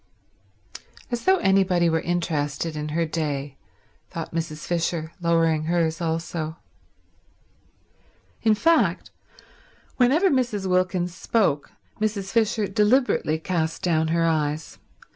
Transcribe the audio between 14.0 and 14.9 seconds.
her eyes.